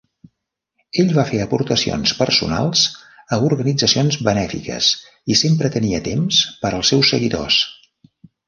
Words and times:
Ell 1.01 1.11
va 1.17 1.25
fer 1.31 1.41
aportacions 1.43 2.13
personals 2.21 2.85
a 3.37 3.39
organitzacions 3.51 4.19
benèfiques 4.31 4.89
i 5.35 5.39
sempre 5.45 5.73
tenia 5.79 6.03
temps 6.11 6.43
per 6.65 6.75
als 6.81 6.95
seus 6.95 7.15
seguidors. 7.17 7.61